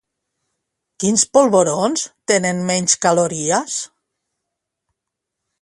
Quins 1.03 1.25
polvorons 1.37 2.07
tenen 2.33 2.65
menys 2.71 2.97
calories? 3.07 3.79